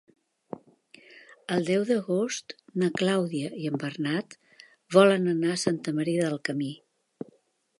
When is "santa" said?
5.65-5.95